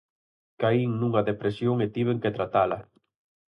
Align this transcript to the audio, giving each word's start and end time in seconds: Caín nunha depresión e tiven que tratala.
Caín 0.61 0.91
nunha 0.97 1.25
depresión 1.29 1.75
e 1.85 1.87
tiven 1.95 2.21
que 2.23 2.35
tratala. 2.37 2.79